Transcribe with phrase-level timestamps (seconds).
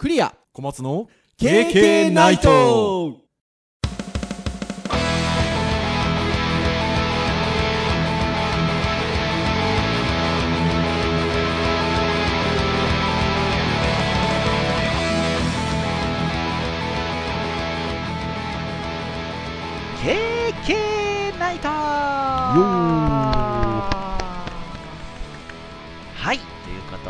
[0.00, 0.34] クリア。
[0.54, 3.18] 小松の KK ナイト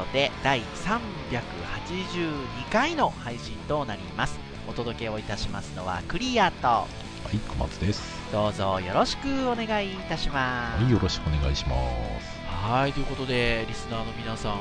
[0.01, 4.39] ことで第382回の配信となります。
[4.69, 6.87] お届けをいたしますのはクリアとは
[7.35, 8.03] い、小松です。
[8.33, 10.83] どうぞよろしくお願いいたします。
[10.83, 11.77] はい、よろしくお願いしま
[12.21, 12.41] す。
[12.47, 14.61] はいということでリスナーの皆さん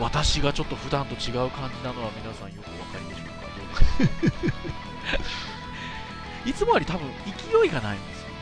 [0.00, 3.32] 私がちょっと普段と違う感じなのは皆さんよくお分かりでしょうか。
[3.56, 3.62] ど
[4.04, 4.36] うでしょ
[6.46, 7.32] う いつもより多分勢
[7.66, 8.34] いがないんですよね。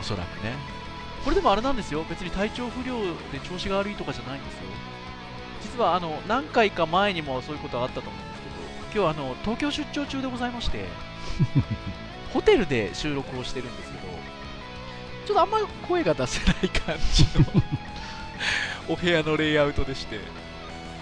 [0.00, 0.54] おそらくね。
[1.24, 2.04] これでもあれなんですよ。
[2.08, 2.96] 別に体調不良
[3.32, 4.62] で調子が悪いとかじゃないんですよ
[5.62, 10.84] 実はあの何回か前にもそういうことがあったと思うんですけど今日はあの東京出張中でございまして
[12.32, 14.02] ホテルで収録をしてるんですけど
[15.26, 17.62] ちょっとあんまり声が出せない感じの
[18.88, 20.18] お部屋のレイアウトでして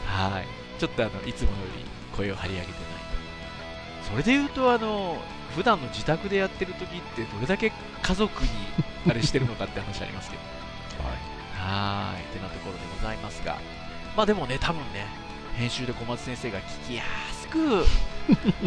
[0.06, 0.46] はい。
[0.78, 1.84] ちょっとあのいつもより
[2.16, 2.80] 声を張り上げてない。
[4.10, 5.18] それで言うとあの
[5.54, 8.48] 普段の自宅でやってる時ってどれだけ家族に
[9.08, 10.42] あれしてるのかって話ありますけど。
[11.04, 11.10] は
[11.66, 12.22] はーい。
[12.22, 13.56] ってなところでございますが
[14.16, 15.06] まあでもね多分ね
[15.56, 17.84] 編集で小松先生が聞きやすく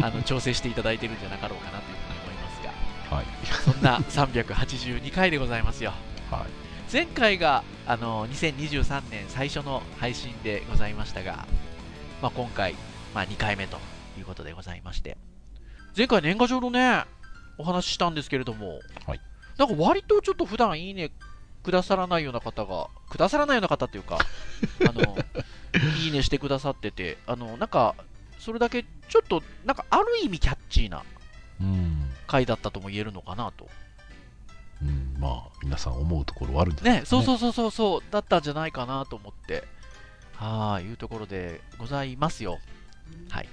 [0.02, 2.70] あの調整していただいてるんじゃなかろうかなというふうに思いますが
[3.10, 3.14] い。
[3.14, 3.26] はい。
[3.64, 5.92] そんな382回でございますよ
[6.30, 6.92] はい。
[6.92, 11.46] 前回があの2023年最初の配信でございましたが、
[12.22, 12.74] まあ、今回、
[13.14, 13.78] まあ、2回目と
[14.18, 15.16] いうことでございまして
[15.96, 17.04] 前回年賀状のね
[17.58, 19.20] お話ししたんですけれども、はい
[19.56, 21.10] なんか割とちょっと普段いいね
[21.64, 24.18] くださらないような方がくださらないような方っていうか
[24.88, 25.16] あの
[25.98, 27.94] いいねしてくださっててあのなんか
[28.38, 31.02] それだけちょっとなんかある意味キャッチーな
[31.60, 32.10] うん。
[32.26, 33.68] 回だったとも言えるのかなと。
[34.82, 39.64] うん、まあ、皆さん思うところはあるんじゃないね、そうそうそうそうそうだったんじゃないかなと思って。
[40.34, 42.58] はいいうところでございますよ。
[43.30, 43.48] はい。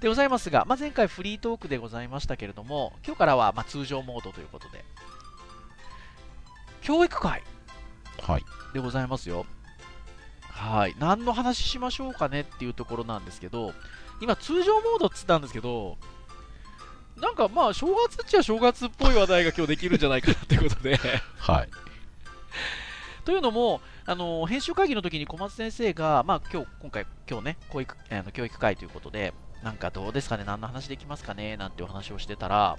[0.00, 4.84] でございますが、まあ、前回フリートークでございましたけれども今日からはまあ通常モードということで
[6.86, 7.42] 教育会。
[8.22, 8.44] はい。
[8.72, 9.44] でございますよ。
[10.48, 10.94] はい。
[11.00, 13.74] 何の話しましょうかねっていうところなんですけど
[14.20, 15.98] 今通常モードっつったんですけど
[17.16, 20.96] なんかまあ正月っちゃ正月っぽい話題が今日できるんじゃないかなということで。
[21.38, 21.68] はい。
[23.24, 31.56] というのも、あの編集会議の時に小松先生が、まあ、今日今回、今日ね教育あの教育会ということで、なんかどうですかね、何の話できますかね？
[31.56, 32.78] なんてお話をしてたら、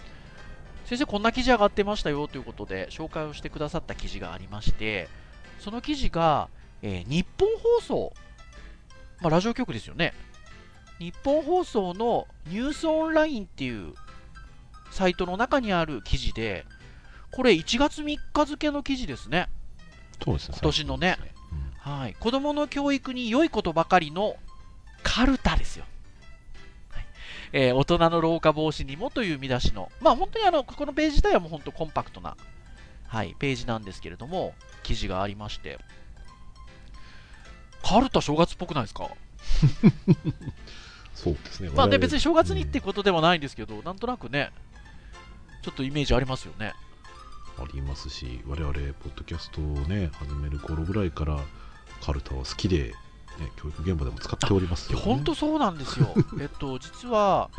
[0.87, 5.09] 先生、こんな記事上がってましたよということで、紹介をしてくださった記事がありまして、
[5.59, 6.47] その記事が、
[6.81, 8.13] えー日本放送、
[9.19, 10.13] まあ、ラジオ局ですよね、
[10.97, 13.95] 日本放送のニュースオンラインっていう
[14.91, 16.65] サイトの中にある記事で、
[17.31, 19.49] これ1月3日付の記事ですね。
[20.23, 20.57] そうですね。
[20.57, 21.41] 今年のね最近で
[21.75, 24.37] すはい、子どもの教育に良いことばかりの
[25.03, 25.83] カルタですよ。
[27.51, 32.35] はいえー大人の老化防止にもという見出しの、まあ本当にあのここのページ自体はもう本当コンパクトな、
[33.07, 34.53] はい、ページなんですけれども、
[34.83, 35.79] 記事がありまして、
[37.83, 39.05] カルタ正月っぽくないですか？
[39.05, 39.93] う ん
[41.15, 41.69] そうですね。
[41.69, 44.51] まあで我々別に正月にってことでもないんですけど、なんとなくね、
[45.63, 46.73] ちょっとイメージありますよね。
[47.59, 51.39] ありますし、我々、ポッドキャストをね、始める頃ぐらいから、
[52.03, 52.93] カルタは好きで、
[53.39, 55.03] ね、教育現場でも使っておりますよ、ね。
[55.03, 56.13] 本当そうなんですよ。
[56.39, 57.49] えっと、実は、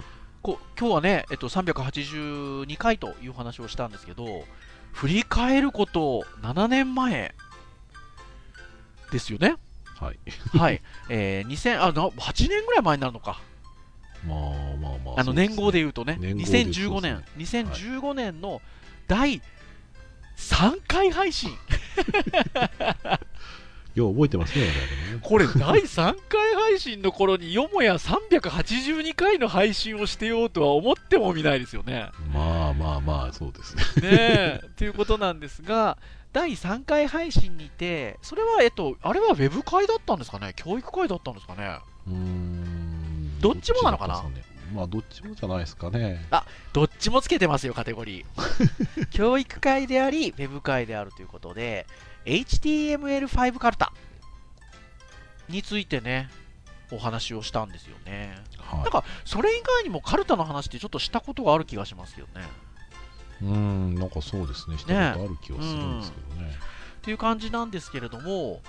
[0.43, 4.45] こ今日はね、えっと、382回という話をしたんですけど、
[4.93, 7.35] 振り返ること7年前
[9.11, 9.57] ですよね。
[9.99, 10.19] はい。
[10.57, 10.81] はい。
[11.09, 13.41] えー、2000あな8年ぐらい前になるのか。
[14.27, 14.39] まあ
[14.81, 15.21] まあまあ。
[15.21, 18.61] あの年号で言うとね、年号で2015年、そう2015年の
[19.07, 19.43] 第
[20.37, 21.51] 3回配信。
[23.99, 24.71] よう覚えてますね、ね。
[25.23, 32.11] これ第3回配信の頃によもや382回の配信をしてようとは思ってもみないですよね。
[32.33, 33.83] まあまあまあ、そうですね。
[34.03, 35.99] ねえということなんですが
[36.33, 40.53] 第3回配信にてそれはえっとあれはウェブ会だったんですかね？
[40.57, 41.79] 教育会だったんですかね？
[42.07, 43.41] うーん。
[43.41, 44.23] どっちもなのかな？
[44.75, 46.27] まあ、どっちもじゃないですかね。
[46.75, 51.87] どっちもつけてますよカテゴリー 教育会でありウェブ会であるということで
[52.25, 53.93] HTML5 カルタ
[55.49, 56.29] についてね
[56.91, 58.35] お話をしたんですよね。
[58.59, 58.81] はい。
[58.83, 62.43] なんかそれ以外にもカルタの話ってちょっとしたことがある気がしますよね。
[63.43, 66.51] うーん、なんかそうですね、したことある気はするんですけどね。
[66.99, 68.61] っていう感じなんですけれども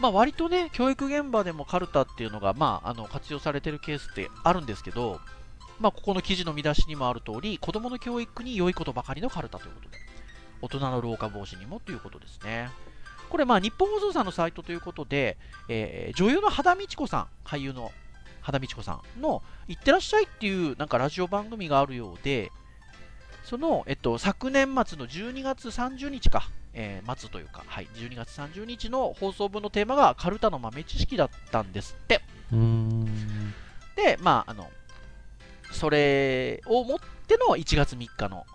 [0.00, 5.20] まあ、割とね、教育現場でもカルタっていうのが、まあ、あの活用されてるケースってあるんですけど、
[5.80, 9.98] まあ、ここの記事の見出しにもある通り、子供の教育に良いことばかりのカルタということで、
[10.62, 12.70] 大人の老化防止にもということですね。
[13.28, 15.36] これ、まあ、日本放送さんのサイトということで、
[15.68, 17.92] えー、女優の羽田美智子さん、俳優の
[18.40, 22.50] 羽田美智子さんの、いってらっしゃいっていうなんかラジオ番組があるようで、
[23.44, 32.20] その、えっと、昨年末の12月30日か、えー、末というか、はい、12月30日の放送分のテーマがカルタの豆知識だったんですって。
[33.96, 34.70] で、まあ、あの、
[35.72, 38.46] それをもっての1月3日の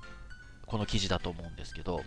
[0.66, 2.02] この記事だと思うんですけど、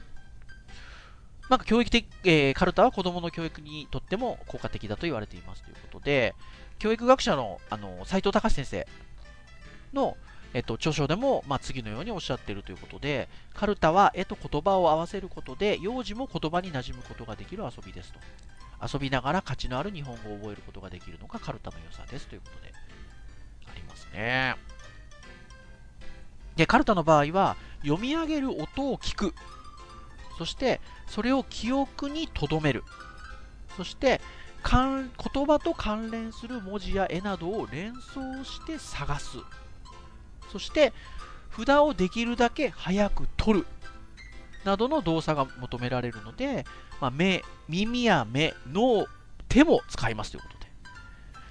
[1.48, 6.34] なんか教育的、えー、カルタは子供の教育にとっても効果的だと言われていますということで、
[6.78, 8.86] 教育学者のあの斉藤隆先生
[9.92, 10.16] の、
[10.54, 18.18] えっと、著書でも、まあ、次のようにおっしゃっているということで、カルタは絵と言葉を合わせることで、幼児も言葉に馴染むことができる遊びですと。
[18.94, 22.72] 遊びながら価値のある日本語を覚えることができるのがカルタの良さですということで、
[23.70, 24.56] ありますね。
[26.56, 29.34] で、カルタの場合は、読み上げる音を聞く。
[30.36, 32.84] そして、それを記憶に留める。
[33.76, 34.20] そして、
[34.68, 39.38] 言葉と関連する文字や絵などを連想して探す。
[40.50, 40.92] そして、
[41.56, 43.66] 札をできるだけ早く取る。
[44.64, 46.64] などの動作が求められるので、
[47.00, 49.06] まあ、目、耳や目、脳、
[49.48, 50.66] 手も使いますということで。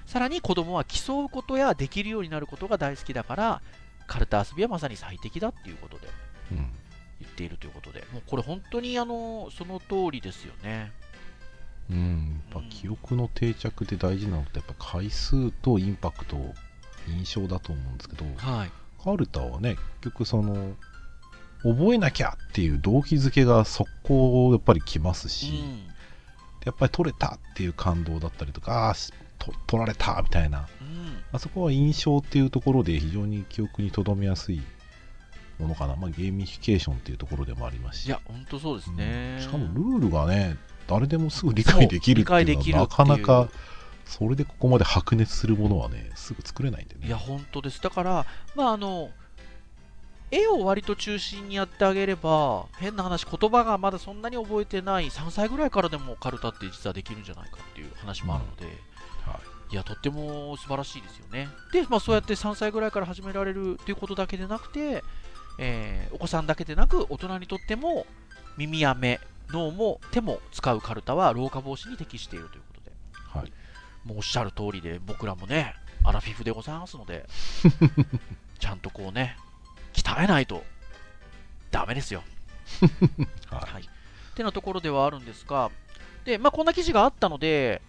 [0.04, 3.62] さらに子供は競うことやできるようになることが大好きだから、
[4.06, 6.08] カルタ遊びはまさに最適だっていうことで
[7.20, 10.92] 言っているということで、もうこれ本当にあのその通りですよね。
[11.90, 16.36] うん、やっぱ記憶の定着で大事なのってやっぱ回数とインパクト
[17.08, 18.70] 印象だと思うんですけど、はい、
[19.02, 20.74] カルタはね結局その
[21.62, 25.86] 覚えなきゃっていう動機づけが速攻やっぱりきますし、うん、
[26.64, 28.94] やっぱり取れたっていう感動だったりとかああ
[29.66, 30.66] 取られたみたいな、
[31.30, 34.60] あそこは印象っていうところで非常に記憶に留めやすい
[35.58, 38.06] ものかな、まあ、ゲーミフィケーションっていうところでもありますし。
[38.06, 40.56] いや本当そうですね、うん、しかもルールがね
[40.86, 43.48] 誰でもすぐ理解できるっていうのはなかなか
[44.04, 47.08] それでここまで白熱するものはねすぐ作れないんでね。
[47.08, 47.82] いや本当です。
[47.82, 49.10] だからまああの
[50.30, 58.70] 絵を割と中心にやってあげれば変な話言葉がまだそんなに覚えてない3歳ぐらいからでもカルタって実はできるんじゃないかっていう話もあるので、うん。
[59.72, 59.76] い。
[59.76, 61.48] やとっても素晴らしいですよね。
[61.72, 65.02] で、まあ、そうやって3歳ぐらいから始められるということだけでなくて、
[65.58, 68.06] えー、お子さんだけでなく大人にとっても
[68.56, 69.20] 耳や目、
[69.50, 72.96] 脳も手も使うカルタは老化防止に適しているということで、
[73.38, 73.52] はい、
[74.04, 75.74] もうおっしゃる通りで僕らもね
[76.04, 77.26] アラフィフでございますので
[78.58, 79.36] ちゃんとこうね
[79.92, 80.64] 鍛えないと
[81.70, 82.22] ダメですよ。
[83.50, 83.82] はい、はい。
[83.82, 83.86] っ
[84.34, 85.70] てなところではあるんですが
[86.24, 87.80] で、まあ、こんな記事があったので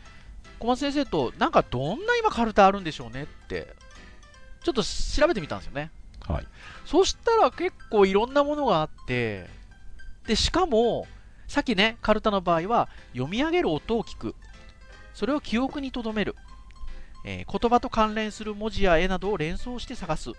[0.59, 3.75] 小松先生と、なんかどんな今カルタあるんでしょうねって、
[4.63, 5.91] ちょっと調べてみたんですよね。
[6.27, 6.47] はい。
[6.85, 9.47] そしたら結構いろんなものがあって、
[10.25, 11.07] で、しかも、
[11.47, 14.35] さっきね、カルタの場合は、読み上げる音を聞く。
[15.13, 16.35] それを記憶に留める。
[17.25, 20.31] えー、言葉と関連する文字や絵などを連想して探す。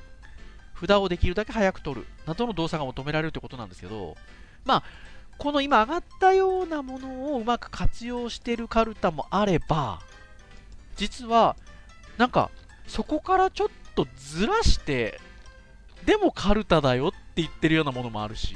[0.79, 2.07] 札をできるだけ早く取る。
[2.27, 4.17] などの動作が求められるということなんですけど、
[4.65, 4.83] まあ、
[5.39, 10.01] この今上がったようなものをうまく活用しているカルタもあれば、
[10.97, 11.57] 実は、
[12.17, 12.51] なんか、
[12.87, 15.21] そこからちょっとずらして、
[16.09, 18.55] でもカルタだよって言ってるようなものもあるし、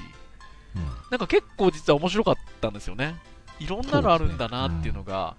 [0.75, 3.15] うん、なんか結構実は面白かったんですよね。
[3.61, 5.37] いろんなのあるんだなっていうのが、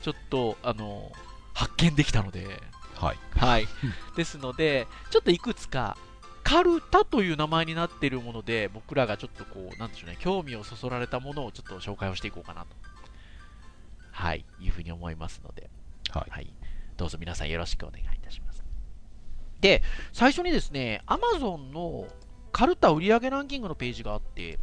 [0.00, 1.10] ちょっと、あの、
[1.54, 2.46] 発見できたので、
[2.94, 3.16] はい。
[3.36, 3.66] はい。
[4.14, 5.96] ですので、ちょっといくつか、
[6.44, 12.68] カルタという名前になっているもので、僕らがちょっとこう、なんでしょうね、興味をそそられたものをちょっと紹介をしていこうかなと、
[14.12, 15.68] はい、いうふうに思いますので、
[16.10, 16.52] はい、はい、
[16.96, 18.15] どうぞ皆さんよろしくお願い
[19.66, 19.82] で、
[20.12, 22.06] 最初にですね、Amazon の
[22.52, 24.60] カルタ売上ランキングのページがあって、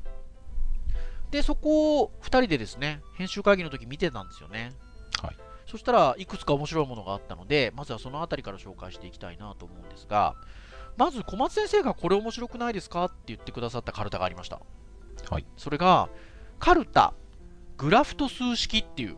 [1.29, 4.71] で、そこを2人でですね、編集会議の時見てたんですよね。
[5.21, 5.35] はい。
[5.67, 10.35] そしたらいくつか面白いものがあったので、まずはその辺りから紹介していきたいなと思うんですが、
[10.95, 14.61] まず小松先生がこれ面白くないですかって言ってくださったカルタがありました。
[15.29, 15.45] はい。
[15.57, 16.07] それが、
[16.59, 17.13] カルタ、
[17.75, 19.17] グラフト数式っていう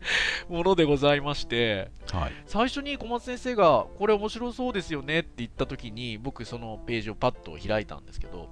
[0.48, 8.48] ものでございまして、はい、最初に小松先生がこれ面白そうですよねって言った時に僕そのページをパッと開いたんですけど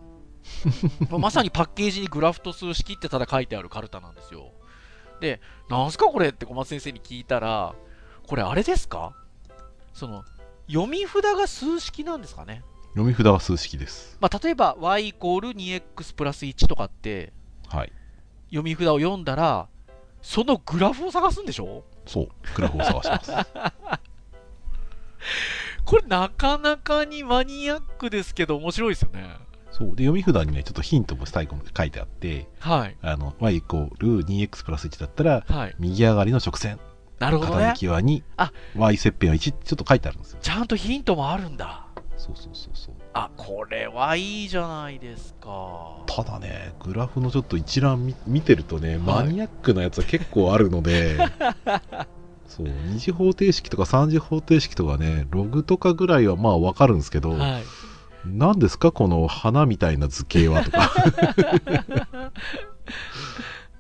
[1.19, 4.53] まさにパッケージにグラフト数式ってただ書いてあるカルタなんですよ。
[5.21, 7.75] でなんすかこれって小松先生に聞いたら
[8.27, 9.15] これあれですか？
[9.93, 10.25] その
[10.69, 12.63] 読み札が数式なんですかね？
[12.91, 17.33] 読み札は数式です、まあ、例えば y イコール 2x プラス1とかって、
[17.69, 17.93] はい、
[18.47, 19.69] 読み札を読んだら
[20.27, 21.85] そのグラフを探すんでしょ？
[22.05, 23.33] そう、グラフを探します。
[25.85, 29.37] これなかなかにマニアックですけど面白いですよね。
[29.71, 29.89] そう。
[29.95, 32.97] で、読み札にね、ちょっとヒントも最後まで書いてあって、はい。
[33.03, 35.77] あの、y イコール 2x プラス1だったら、はい。
[35.79, 36.81] 右上がりの直線、
[37.21, 37.75] なるほどね傾。
[37.75, 40.39] きは2あ、y 切片は1、ちょっと書いてあるんですよ。
[40.43, 41.87] ちゃんとヒントもあるんだ。
[42.17, 42.96] そうそうそうそう。
[43.19, 46.05] あ、これはいいじゃないですか。
[46.07, 51.17] ただね、グラフのちょっと一覧見見てるとね、はいマニアックなやつは結構あるので、
[52.47, 57.63] そう、二次方程式とか三次方程式とかね、ログとかぐらいはまあわかるんですけど、はい。
[58.27, 60.93] 何ですかこの花みたいな図形はとか。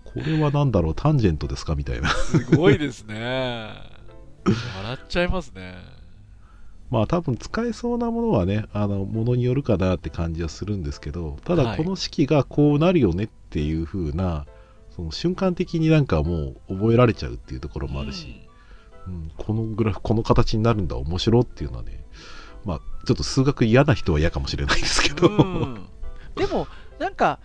[0.04, 2.08] これは何だろうタンジェントですかみたいな。
[2.08, 3.70] すごいですね。
[4.46, 5.95] 笑っちゃいますね。
[6.90, 11.64] まあ多分使えそうなものはね、あの、ものによるかなって感じはするんですけど、たはい。
[11.64, 14.46] だこの式がこうなるよねっていう風な、
[14.94, 18.40] その瞬間的になんかもう覚えられちゃうっていうところもあるし、
[19.06, 22.04] うん、このグラフ、この形になるんだ、面白っていうのはね、
[22.64, 25.86] まあちょっと数学嫌な人は嫌かもしれないですけど、うん。
[26.36, 26.66] でも、
[26.98, 27.40] なんか、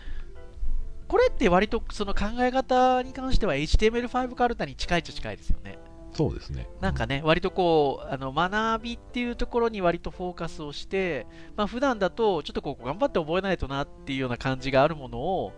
[1.07, 5.77] これって割とその考え方に関しては HTML5 カルタに近いっちゃ近いですよね。
[6.13, 6.67] そうですね。
[6.81, 11.25] なんかね、割とこう、あの学びっていうところに割とフォーカスをして、
[11.55, 15.53] まあ普段だと、ちょっとこう、頑張って覚えないとなっていうような感じがあるものを、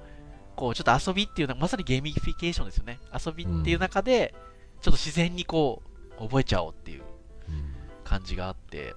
[0.55, 2.99] こう、ちょっと遊びっていうのは、まさにゲーミフィケーションですよね。
[3.13, 4.35] 遊びっていう中で、
[4.81, 5.81] ちょっと自然にこ
[6.19, 7.03] う、覚えちゃおうっていう
[7.49, 8.95] うん感じがあって、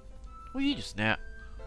[0.53, 1.17] これいいですね。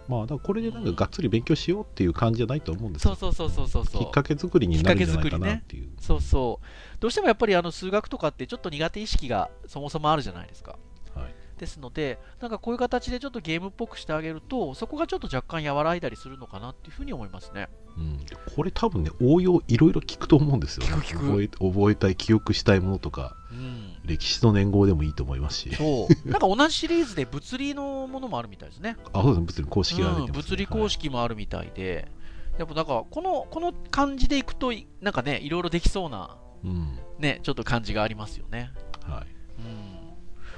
[0.09, 3.15] まあだこれでなんかがっつり勉強しようっていう感じじゃないと思うんですよ。
[3.15, 4.05] そうそうそうそうそうそう。
[4.05, 5.91] きっかけ作りになるんじゃないかなっていう。
[6.01, 6.67] そうそう。
[7.01, 10.79] どうしてもやっぱりあの数学とかってちょっと苦手意識がそもそもあるじゃないですか。
[11.15, 17.69] はいですので、なんかこういう形でちょっとゲームっぽくしてあげると、そこがちょっと若干和らいだりするのかなっていうふうに思いますね。
[17.99, 18.21] うん、
[18.57, 23.80] これ多分ね応用いろいろ聞くと思うんですよ、ね、聞く聞く覚え覚えたい記憶したいものとかうん。
[24.05, 25.75] 歴史の年号でもいいと思いますし。
[25.75, 26.09] そう。
[26.29, 28.97] なんか同じシリーズで物理のものもあるみたいですね。
[29.13, 29.47] あそうですね。
[29.47, 32.11] 物理公式が出てます、うん、物理公式もあるみたいで、
[32.59, 36.99] やっぱなんかこのこの感じでいくと、なんかね、いろいろできそうな、はい、うん。
[37.19, 38.73] ね、ちょっと感じがありますよね。
[39.03, 39.27] はい、
[39.59, 40.01] うん。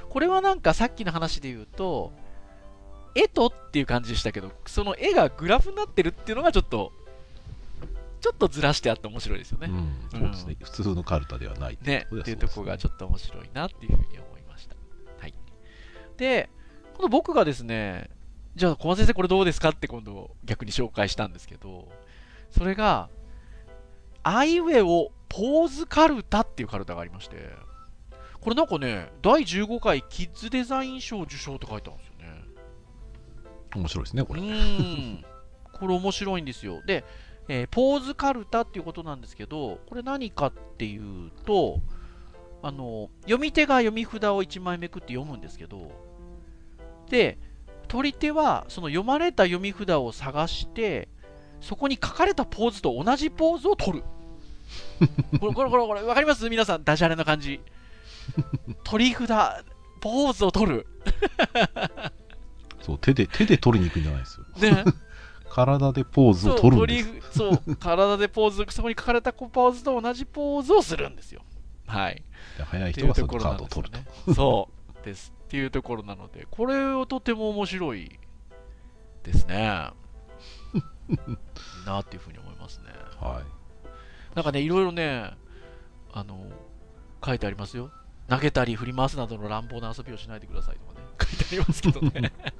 [0.08, 2.12] これはなんかさっきの話で言うと、
[3.14, 6.92] 絵とっていう感じでしたけど、その絵がグラフになってるっていうのがちょっと、
[8.22, 9.68] ちょっとずらしてあって面白いですよね。
[9.68, 14.76] うん、そうですね、普通のカルタではないね、そうですっていうところがちょっと面白いなっていうふうに思いました。
[15.18, 15.34] はい。
[16.16, 16.48] で、
[16.94, 18.10] 今度僕がですね、
[18.54, 21.88] じゃあ小松先生これどうですかって今度逆に紹介したんですけど、
[22.50, 23.10] それが、
[24.22, 27.50] アイウェオポーズカルタっていうカルタがありまして、
[28.40, 32.44] これなんかね、第15回キッズデザイン賞受賞って書いてあるんですよね。
[33.74, 34.42] 面白いですねこうれ。
[35.72, 36.82] これ面白いんですよ。
[36.86, 37.04] で、
[37.48, 41.80] えーポーズカルタっていうことなんですけど、これ何かっていうと、
[42.62, 45.90] あの、読み手が読み札を1枚めくって読むんですけど、
[47.10, 47.38] で、
[47.88, 51.08] 取り手はその読まれた読み札を探して、
[51.60, 54.04] そこに書かれたポーズと同じポーズを取る。
[55.40, 56.48] これ、これ、これ、これ、わかります？
[56.48, 57.60] 皆さん、ダジャレの感じ。
[58.84, 59.28] 取り札、
[60.00, 60.86] ポーズを取る。
[62.80, 64.84] そう手で手で取りに行くんじゃないですよね。
[65.52, 67.38] 体でポーズを取るんです。
[67.38, 71.42] そうそう体でポーズそこに書かれたポーズと同じポーズをするんですよ。
[71.86, 72.22] はい。
[72.56, 74.34] で早い人はそのカードを取るよと、ね。
[74.34, 74.70] そ
[75.02, 75.04] う。
[75.04, 75.34] です。
[75.44, 78.18] っていうところなのでこれをとても面白い
[79.24, 79.90] ですね。
[81.84, 82.86] なっていうふうに思いますね。
[83.20, 83.44] はい。
[84.34, 85.32] なんかねいろいろね
[86.14, 86.46] あの
[87.22, 87.90] 書いてありますよ。
[88.26, 91.06] 投げたり振り回すなどの乱暴な遊びをしないでくださいとかね。
[91.20, 92.32] 書いてありますけどね。
[92.42, 92.52] はい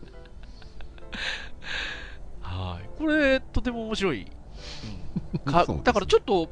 [2.99, 4.27] これとても面白い、
[5.35, 5.53] うん。
[5.53, 6.49] かだからちょっと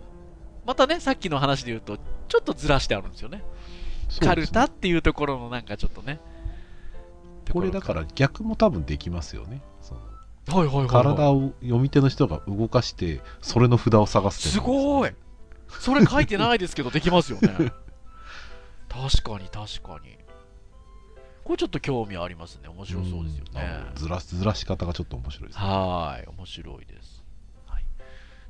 [0.66, 3.38] またねさっきの話で言うとちょっとずらしてあるんですよね。
[3.38, 3.44] ね。
[4.20, 6.20] カルタっていうところのなんかちょっとね。
[7.52, 9.60] これだから逆も多分できますよね。
[9.80, 10.00] その
[10.46, 14.98] らはいはいはい、はい、体を読み手の人が動かしてそれの札を探すってすうのも。
[15.00, 15.10] ごい。
[15.68, 17.50] それ書いてないですけどできますよね。
[18.88, 20.18] 確かに確かに
[21.50, 27.24] これちょっと興味ありますね面白そうですよね、ずらずらし方がちょっと面白いですねはーい、面白いです。
[27.66, 27.84] はい、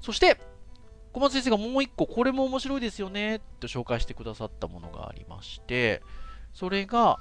[0.03, 0.39] そして、
[1.15, 6.03] 小松先生がもう一個、これも面白いですよねと紹介してくださったものがありまして、
[6.53, 7.17] それが、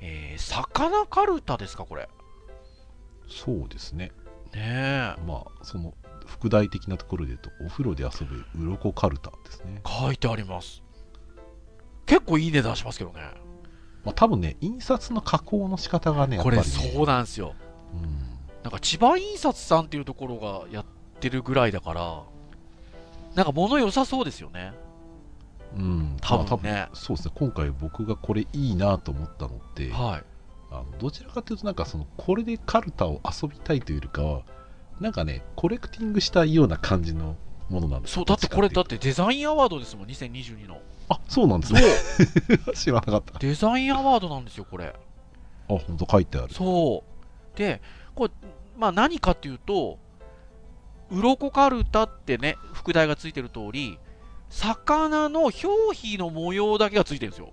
[0.00, 2.10] えー、魚カルタですか、これ。
[3.26, 4.12] そうですね
[4.52, 5.20] ねえ。
[5.26, 5.94] まあその
[6.26, 10.82] 副題的なところで言うとお風呂で遊ぶ鱗カルタですね書いてあります。
[12.04, 13.51] 結構いい値段しますけどね。
[14.04, 16.92] まあ多分ね印刷の加工の仕方がねやっこれ、ぱりね。
[16.94, 17.54] そうなんですよ。
[17.94, 18.18] うん。
[18.62, 20.84] なんか千葉印刷さんっていうところがやっ
[21.20, 22.22] てるぐらいだから、
[23.34, 24.72] なんか物良さそうですよね。
[25.76, 26.72] うん、多分ね。
[26.72, 27.34] まあそうですね。
[27.36, 30.24] 今回僕がこれいいなと思ったのってはい。
[30.72, 34.42] あのどちらかというとなんかそのこれでカルタを遊びたいというよりかは
[35.00, 37.36] なんかねコレクティングしたいような感じの
[37.68, 40.80] ものなんですそうだってこれだどってデザインアワードですもん2022の。
[41.08, 41.82] あそうなんですね。
[42.74, 43.36] 知らなかった。
[43.36, 44.94] あデザインアワードなんですよこれ。
[45.68, 46.54] 本当書いてある。
[46.54, 47.04] そ
[47.54, 47.58] う。
[47.58, 47.80] で
[48.14, 48.30] これ
[48.76, 49.98] まあ何かっていうと
[51.10, 53.98] 鱗カルタってね副題がついてる通り
[54.48, 57.52] 魚の表皮の模様だけがついてるんですよ。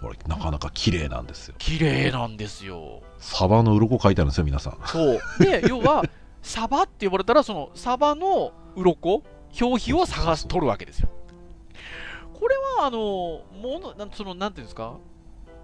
[0.00, 1.54] これなかなか綺麗なんですよ。
[1.58, 3.02] 綺麗なんですよ。
[3.18, 4.78] サバの鱗書いてあるんですよ皆さん。
[4.86, 5.20] そう。
[5.40, 6.04] で要は
[6.42, 9.22] サバって呼ばれたらそのサバの鱗
[9.60, 11.08] 表皮を探す取るわけですよ。
[12.32, 14.96] これはあのものなんそのなんていうんですか？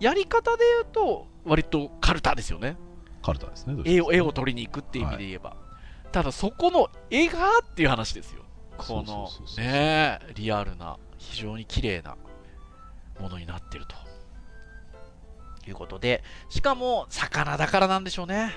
[0.01, 2.77] やり方で言うと割とカルタですよね。
[3.23, 4.09] カルタですね絵も。
[4.09, 5.57] を絵を取りに行くっていう意味で言えば、
[6.11, 8.43] ただそこの絵がっていう話ですよ。
[8.77, 12.17] このねえリアルな非常に綺麗な
[13.21, 13.95] ものになってると
[15.69, 16.25] いうことで。
[16.49, 18.53] しかも魚だからなんでしょうね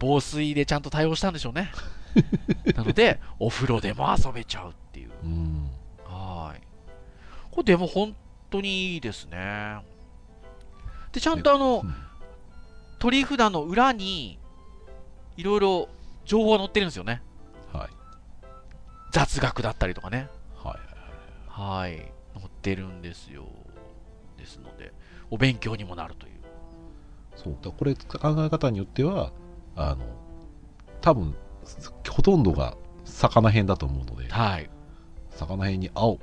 [0.00, 1.70] 防水でちゃんと対応したんでしょうね。
[2.74, 5.10] なのでお風呂でも遊べちゃうっていう。
[5.22, 5.70] うん。
[6.04, 6.62] はい。
[7.52, 8.16] これでも本
[8.48, 9.80] 当にいいですね。
[11.12, 11.94] でちゃんとあのうん。
[12.98, 14.38] 取り札の裏に
[15.36, 15.88] いろいろ
[16.24, 17.22] 情報が載ってるんですよね。
[17.72, 17.90] はい。
[19.10, 20.28] 雑学だったりとかね。
[20.56, 20.90] はい
[21.48, 21.96] はい
[22.34, 23.44] 載ってるんですよ。
[24.38, 24.94] ですので
[25.30, 26.40] お勉強にもなるという。
[27.36, 27.58] そう。
[27.60, 29.32] だこれ考え方によっては
[29.76, 29.98] あの
[31.00, 31.34] 多分
[32.08, 34.68] ほとんどが魚編だと思うのではい。
[35.30, 36.18] 魚編に青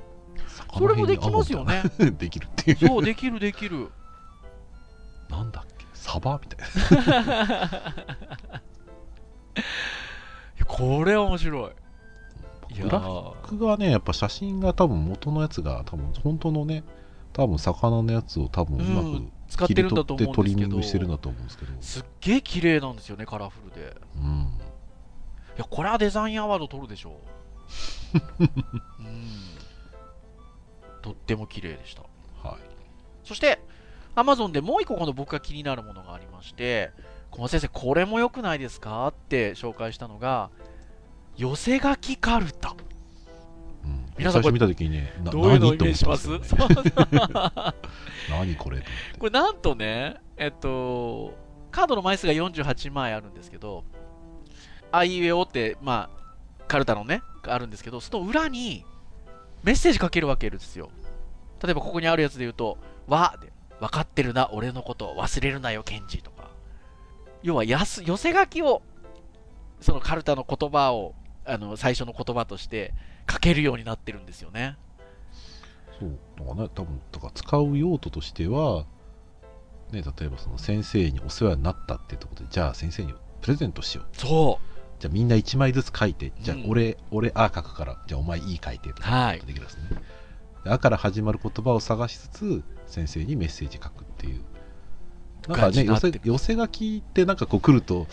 [0.76, 1.82] それもできますよね。
[2.18, 2.76] できるっていう。
[2.88, 3.90] そうできるできる。
[5.28, 5.86] なんだっけ？
[5.94, 7.94] サバみたいな。
[10.66, 11.70] これは面白い。
[12.82, 16.84] グラフィックがねやっぱ写真が多分元のやつが多分本当のね
[17.32, 20.34] 多分魚のやつを多分うまくうん使ってるんだと思うんですけど。
[20.34, 21.72] トリミングしてるんだと思うんですけど。
[21.80, 23.96] すっげえ綺麗なんですよねカラフルで。
[24.16, 24.22] うん。
[25.56, 27.20] いやこれはデザインアワード取るでしょ
[28.40, 28.44] う。
[29.00, 29.20] うん。
[31.02, 32.02] とっても綺麗でした。
[32.48, 32.58] はい。
[33.24, 33.60] そして、
[34.14, 36.90] アマゾンでもう一個この僕が気になるものがありまして、
[37.30, 39.08] 小松先生、これも良くないですか？
[39.08, 40.50] って紹介したのが、
[41.36, 42.74] 寄せ書きカルタ。
[44.18, 46.28] うん、皆さんこれ見た時にねなどういうのをイ何メージします？
[48.28, 48.84] 何これと
[49.18, 51.34] これなんとね、えっと、
[51.70, 53.84] カードの枚数が48枚あるんですけど、
[54.92, 58.84] あいうえおって、まあ、カルタのね、あるんですけど、その裏に
[59.62, 60.90] メッセージ書けるわけですよ。
[61.62, 66.50] 例えばここにあるやつで言うと、わで、分かってるな、俺のこと忘れるなよ、ケンジとか。
[67.42, 68.82] 要はやす、寄せ書きを、
[69.80, 72.92] そのカルタの言葉を、あの、最初の言葉として
[73.30, 74.76] 書けるようになってるんですよね。
[75.98, 76.18] そう。
[76.38, 78.86] だからね多分だから使う用途としては
[79.92, 84.06] ね例えばその先生にお世話になったっていうところでじゃあ先生にプレゼントしよう。
[84.16, 84.58] そ
[84.98, 86.70] じゃあみんな1枚ずつ書いてじゃあうん。
[86.70, 89.40] 俺、俺あ書くからじゃあお前いい書いてとかはい。
[89.40, 89.82] できるんですね、
[90.64, 94.42] であから始まる言葉を探しつつ先生にメッセージ書くっていう。
[95.46, 95.86] なんかね
[96.24, 98.06] 寄せ書きってなんかこう来ると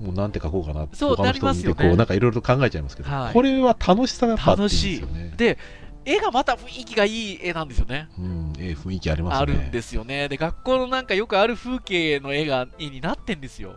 [0.00, 5.02] もうなんて書こうかなってそう他の人を見てなりますよねこうなんかいろいろ考えちゃいますけど、はいこれは楽しさがやっぱあってい
[5.36, 5.58] で
[6.04, 8.08] 絵がまた雰囲気がいい絵なんですよね。
[8.18, 10.28] うんええ雰囲気ありますねあるんですよね。
[10.28, 13.76] で、学校のなんかよくある風景の絵が、絵になってんですよ。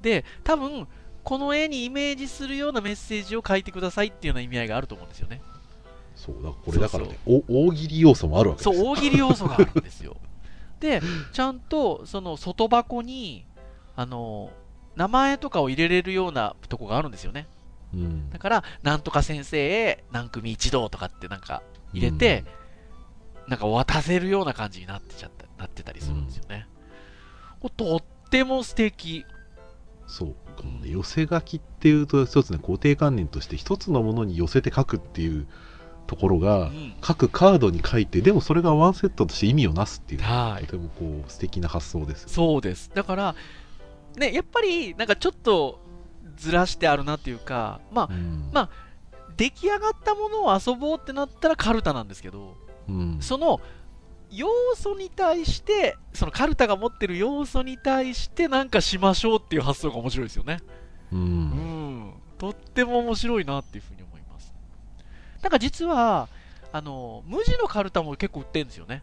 [0.00, 0.88] で、多分、
[1.22, 5.42] この絵にイメージするようなメッセージを書いてくださいっていうような意味合いがあると思うんですよね。
[6.14, 10.16] そうだからこれだからねお大喜利要素もあるわけですよそう、大喜利要素があるんですよ。
[10.80, 13.44] で、ちゃんと、その外箱に、
[13.94, 14.50] あの、
[14.96, 17.46] 名前とかを入れれるようなとこがあるんですよね。
[17.94, 22.44] うんだから、なんとか先生へ何組一同とかってなんか入れて、
[23.48, 26.66] なんか渡せるような感じになってちゃった、なってたりするんですよね。
[27.60, 29.24] これとっても素敵。
[30.06, 35.46] そうこのね寄せ書きっていうと一つね固定観念として一つのものに寄せて書くっていう
[36.08, 36.96] ところうがん。
[37.00, 42.90] 各カードに書いてでもそれがワンセットとして意味をなすっていうはいとてもこう素敵な発想ですよそうです。
[42.92, 43.34] だから、
[44.16, 45.80] ね、やっぱり、なんかちょっと
[46.36, 48.70] ずらしてあるなっていうか、まあ、うんま
[49.36, 52.56] 出来上がったものを遊ぼうってなったらカルタなんですけど、
[52.88, 53.60] うんその
[54.30, 60.58] 要素に対して、そのカルタが持ってる要素に対してなんかしましょうっていう発想が面白いですよね。
[61.10, 61.22] ううん
[62.10, 62.14] ん。
[62.38, 64.54] とっても面白いなっていうふうに思います。
[65.42, 66.28] なんか実は、
[66.72, 69.02] あの、無地のカルタも結構売ってるんですよね。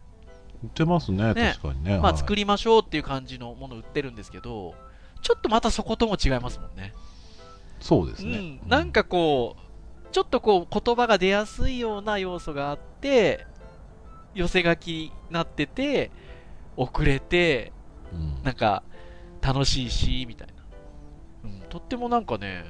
[0.62, 4.74] 売ってますねね確かにねまあはい作りましょうっていう感じのもの売ってるんですけど、
[5.22, 6.94] ちょっとまたそことも違いますもんね。
[7.80, 8.68] そうですねうん。
[8.68, 13.46] なんかこう、ちょっとこう言葉が出やすいような要素があって、
[14.34, 16.10] 寄せ書きになってて、
[16.76, 17.72] 遅れて、
[18.12, 18.82] うんなんか
[19.42, 20.54] 楽しいし、みたいな。
[21.44, 22.64] うん、とってもなんかね、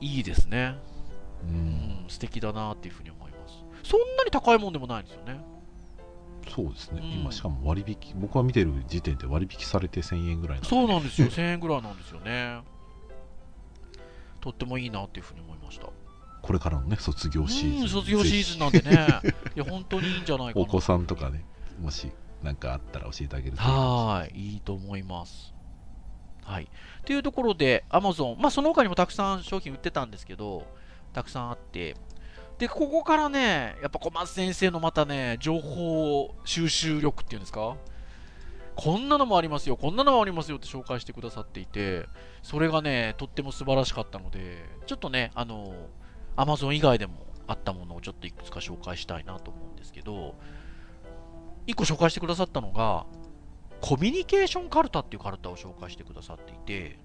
[0.00, 0.76] いいですね。
[1.44, 3.90] ううんん、素敵だなっていうふうに思います。
[3.90, 5.40] そんなに高いもんでもないんですよね。
[6.48, 11.28] そうですね、うん今しかも割引僕が見てる時点で割引されて1000円ぐらいなんでそうなんですよ。
[11.30, 12.60] 1000円ぐらいなんですよね。
[14.40, 15.88] とってもいいなっていうふうに思いました。
[16.42, 19.20] これからのね卒業シーズンうん、卒業シーズンなんでね。
[19.56, 20.64] いや、本当にいいんじゃないかな。
[20.64, 21.44] お子さんとかね
[21.80, 22.10] もし
[22.42, 25.54] 何かあったら教えてあげるとはーい、いいと思います。
[26.44, 26.68] はい。
[27.04, 30.64] というところで、Amazon、まあその他にもたくさん商品売ってたんですけど、
[31.12, 31.96] たくさんあって、
[32.58, 37.76] で、ここからね、やっぱ小松先生のまたね、情報収集力っていうんですか、
[38.76, 42.06] こんなのもありますよ、こんなのもありますよって紹介してくださっていて、
[42.42, 45.74] それがね、とっても素晴らしかったので、ちょっとね、あの、
[46.36, 50.34] Amazon 以外でもあったものをちょっといくつか紹介したいなと思うんですけど、
[51.66, 53.06] 一個紹介してくださったのが、
[53.82, 56.98] コミュニケーションカルタっていうカルタを紹介してくださっていて、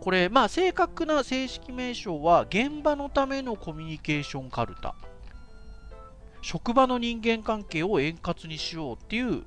[0.00, 4.94] これ、まあ、正確な正式名称は、現場のためのコミュニケーションカルタ。
[6.42, 9.42] 職場の人間関係を円滑にしようっていう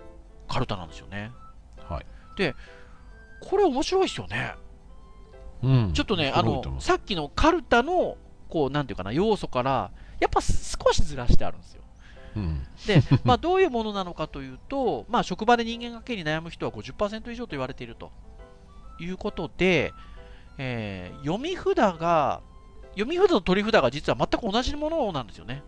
[0.48, 1.32] カルタなんですよね。
[1.78, 2.06] はい、
[3.42, 4.56] これ面白いですよね。
[5.63, 8.18] うんちょっとね、あのさっきのカルタの、
[8.50, 11.84] こう、なんていうかな、要素から、やっぱ少しずらしてあるんですよ。
[12.36, 18.12] うんで、まあ、どういうものなのかというと、まあ、職場で人間関係に悩む人は50%以上と言われていると
[19.00, 19.94] いうことで、
[20.58, 22.42] えー読み札が、
[22.92, 25.63] 読み札と取り札が実は全く同じものなんですよね。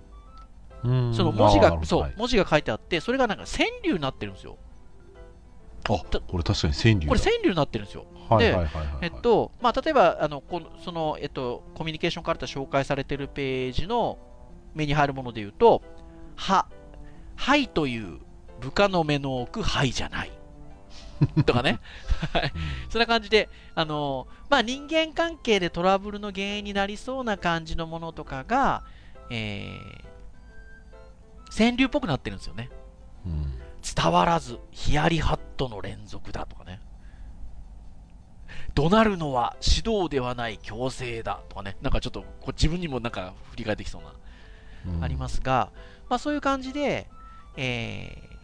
[0.83, 4.57] うんその文字が、そう、はい文字が書いてあって、それがなんか川柳になってるんですよ。
[5.87, 5.89] あ
[6.27, 8.05] これ確かに川柳だこれ川柳になってるんですよ。
[8.29, 8.57] はいで
[9.01, 14.17] えっと、まあ、例えば、あの、この、その、えっと、コミュニケーションカルタ紹介されてるページの
[14.73, 15.83] 目に入るもので言うと、
[16.35, 16.67] は、
[17.35, 18.19] はいという
[18.61, 20.31] 部下の目の奥、はいじゃない。
[21.45, 21.79] とかね。
[22.33, 22.53] はい。
[22.89, 28.83] そんな感じで、あの、まあ、人間関係でトラブルの原因になりそうな感じのものとかが、
[29.29, 32.69] えー、川柳っぽくなってるんですよね。
[33.25, 36.81] うん伝わらずヒヤリハットの連続だとかね
[38.73, 45.71] 怒鳴るのは指導ではない強制だとかねなんかちょっとこう自分にもなんか振り返ってきそうな、うんありますが、
[46.09, 47.07] まあ、そういう感じで、
[47.57, 48.34] えー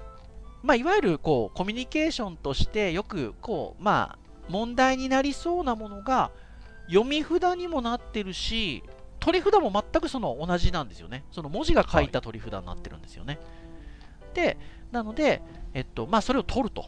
[0.64, 4.20] まあ、いわゆるこうコミュニケーションとしてよくこう、まあ、
[4.50, 6.32] 問題になりそうなものが
[6.88, 8.84] 読み札にもなってるし
[9.20, 13.40] 取り札も全くその同じなんですよねその文字が書いた取り札になってるんですよね、
[14.34, 14.58] で
[14.92, 15.42] なので、
[15.74, 16.86] えっと、まあ、それを取ると。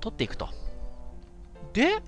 [0.00, 0.48] 取っていくと。
[1.72, 2.02] で、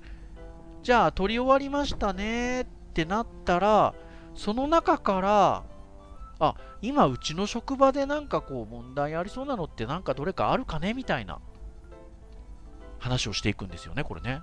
[0.83, 3.95] じゃあ、取り終わりましたねってなったら、
[4.35, 5.63] その中から、
[6.47, 11.41] あ、今、うちの職場でなんかこう、問題ありそうなのって、なんかどれかあるかねみたいな。
[13.05, 14.41] 話をしていくんですよね、これね。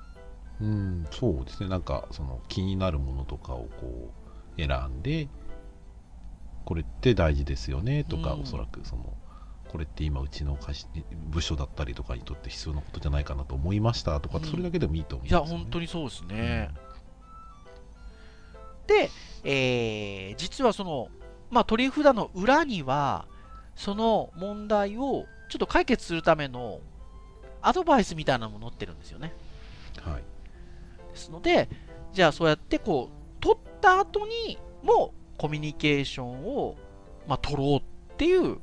[0.62, 1.70] うんそうですね。
[1.70, 4.14] なんかその気になるものとかをこ
[4.56, 5.28] う選んで
[6.66, 8.42] これって大事ですよねとか、うん。
[8.42, 9.18] おそらくその
[9.70, 10.86] これって今うちの会社
[11.30, 14.44] 部署だったりとかにとって必要なことじゃないかなと思いましたとか、うん。
[14.44, 16.70] それだけでもいいと思うんいや、ですよ、ね、本当にそうですね。
[18.86, 19.10] で、
[19.44, 21.10] えー実はその、
[21.52, 23.26] まあ、取り札の裏には、
[23.76, 26.80] その問題をちょっと解決するための
[27.62, 29.34] アドバイスみたいなのも載ってるんですよね。
[30.02, 30.24] はい
[31.12, 31.70] ですので、
[32.14, 36.78] じゃあそうやってこう、取った後にもコミュニケーションを、
[37.28, 37.82] まあ、取ろうっ
[38.18, 38.60] ていう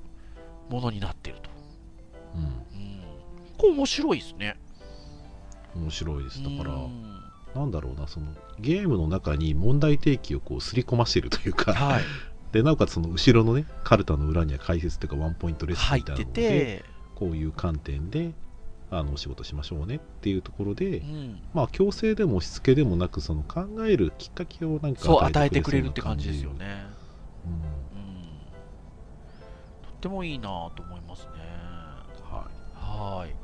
[0.70, 1.50] ものになってると。
[2.36, 3.02] うんうん。
[3.58, 4.56] これ面白いですね。
[5.76, 7.18] 面白いですだから、うん
[7.54, 8.26] なんだろうなその
[8.60, 12.02] ゲームの中に問題提起をこう刷り込ましてるというかはい。
[12.52, 16.84] でなおかつその後ろのねカルタの裏には解説というかワンポイントレッスン入ってみたいなのでて、
[17.14, 18.32] こういう観点で
[18.90, 21.40] あのお仕事しましょうねっていうところで、うん。
[21.52, 26.86] まあ強制でもしつけでもなくその考えるきっかけをなんかそう、与えてくれるって感じですよね。
[27.44, 27.60] うんうん。
[29.82, 31.30] とってもいいなと思いますね。
[32.22, 33.30] ははい。
[33.30, 33.34] っ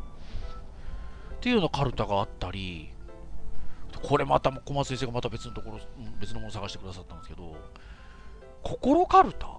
[1.41, 2.89] ていうようなカルタがあったり、
[4.03, 7.55] これまた小松先生がまた別のところ、うん別のものを探してくださったんですけど、
[8.65, 9.47] 心カルタ？
[9.47, 9.51] い、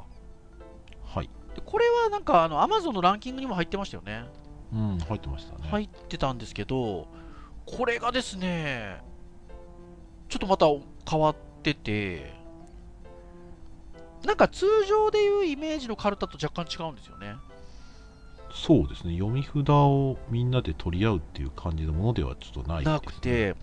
[1.05, 1.29] はい。
[1.55, 4.25] でこれはなんかあの Amazon のランキングにも入ってましたよね。
[4.73, 7.07] うん、入ってましたね、入ってたんですけど、
[7.65, 9.01] これがですね、
[10.27, 10.65] ちょっとまた
[11.09, 12.33] 変わってて、
[14.25, 17.35] なんか通常でいうイメージのカルタと若干違うんですよね。
[18.51, 19.13] そうですね。
[19.13, 23.55] 読み札をみんなで取り合うっていう感じのものではちょっとないです、ね、なくて、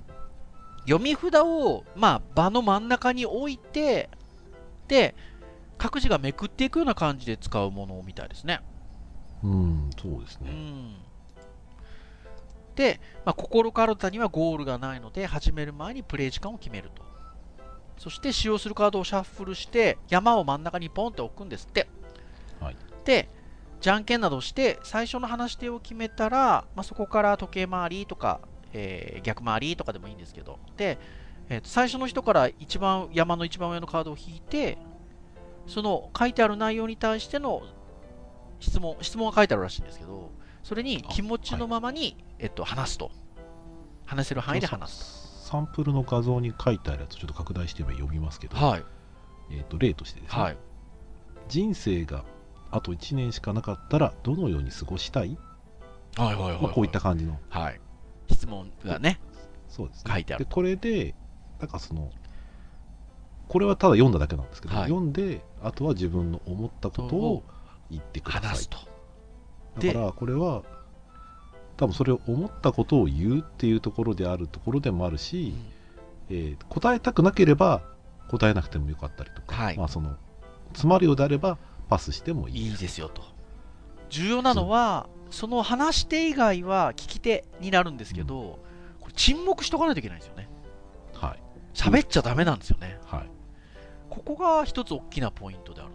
[0.86, 4.08] 読み札を、まあ、場の真ん中に置いて、
[4.88, 5.14] で
[5.82, 8.60] 各自がめくっていくような感じで使うものみたいですね。
[9.42, 10.48] うん、そうですね。
[10.48, 10.94] うん。
[12.76, 17.02] で、まあ、心カルタにはゴールがないので始める前にプレイ時間を決めると。
[17.98, 21.88] そして使用するカードをシャッフルして山を真ん中にポンって置くんですって、
[22.60, 22.76] はい。
[23.04, 23.28] で
[23.80, 28.40] じゃんけんなどして最初の話し手を決めたら、まあ、そこから時計回りとか、
[28.72, 30.60] えー逆回りとかでもいいんですけど。
[30.76, 30.98] で、
[31.48, 34.78] えーと最初の人から一番山の一番上のカードを引いて
[35.66, 37.62] その書いてある内容に対しての
[38.60, 40.30] 質問質問が書いてあるらしいんですけど
[40.62, 43.10] それに気持ちのままに、えっと、話すと。
[44.04, 45.48] 話せる範囲で話す。
[45.48, 48.84] サンプルの画像に書いてあるやつをちょっと拡大して読みますけど、とはい。
[49.50, 50.56] えー、と例としてですね、はい。
[51.48, 52.24] 人生が
[52.70, 55.36] あと1年しかなかったらどのように過ごしたい、
[56.16, 57.38] はいはいはい、まあ、こういった感じの。
[57.48, 57.80] はい。
[58.30, 59.20] 質問がね
[59.68, 60.12] そうですね。
[60.12, 60.44] 書いてある。
[60.44, 61.14] でこれで
[61.58, 62.10] なんかその
[63.48, 64.84] これはただ読んだだけなんですけど、はい。
[64.84, 67.42] 読んであとは自分の思ったことを
[67.90, 68.42] 言ってください。
[68.42, 68.78] 話すと。
[69.78, 70.62] だからこれは
[71.76, 75.54] 多分それを思ったことを言うっていうところであるところでもあるし、
[76.30, 77.82] えー答えたくなければ
[78.28, 79.76] 答えなくてもよかったりとか、はい。
[79.76, 80.16] まあその
[80.72, 82.66] 詰まるようであればパスしてもいい。
[82.68, 83.22] いいですよと。
[84.10, 88.58] 重要なのはその話し手以外は聞き手になるんですけど、
[89.00, 90.48] これ沈黙しとかないといけないんですよね。
[91.14, 91.42] はい。
[91.74, 92.98] 喋っちゃダメなんですよね。
[93.06, 93.41] はい
[94.12, 95.90] ここが一つ大きなポイントである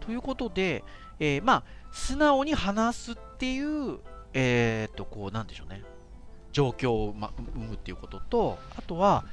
[0.00, 0.06] と。
[0.06, 0.82] ということで、
[1.20, 4.00] えーまあ、素直に話すっていう、
[4.34, 5.84] えーっと、こう、なんでしょうね、
[6.50, 9.24] 状況を、ま、生むっていうことと、あとは、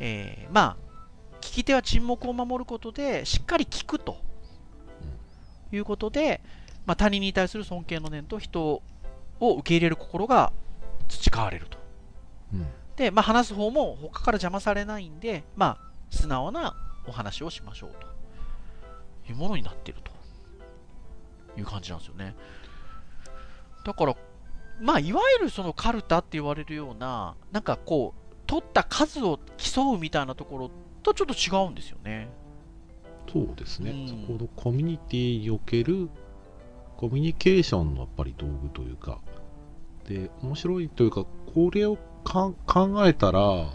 [0.00, 4.16] えーまあ、聞き手は沈黙を守ることで、しっかり聞くと
[5.70, 6.40] いうことで、
[6.86, 8.82] まあ、他人に対する尊敬の念と人
[9.38, 10.52] を受け入れる心が
[11.06, 11.78] 培われると。
[12.54, 12.66] うん
[12.98, 16.74] で、まあ、話す方も他から邪魔されないんで、まあ、素直な
[17.06, 17.90] お話をしましょう
[19.26, 20.12] というものになっていると
[21.58, 22.34] いう感じなんですよね。
[23.84, 24.16] だから、
[24.80, 30.70] まあ、いわゆるそのカルタって言われるような、なんかこう、取った数を競うみたいなところ
[31.02, 32.28] とちょっと違うんですよね。
[33.32, 36.08] そうですね、うんそこのコミュニティにおける
[36.96, 39.20] コミュニケーションのやっぱり道具というか
[40.08, 43.66] で面白いというかこれをか考えたら